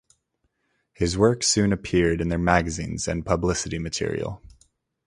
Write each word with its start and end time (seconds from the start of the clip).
His 0.95 1.15
work 1.15 1.43
soon 1.43 1.71
appeared 1.71 2.21
in 2.21 2.29
their 2.29 2.39
magazines 2.39 3.07
and 3.07 3.23
publicity 3.23 3.77
material. 3.77 4.41